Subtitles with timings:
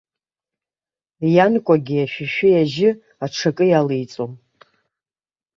[1.35, 2.89] Ианкәагьы ашәишәи ажьы
[3.23, 4.31] аҽакы иалеиҵом.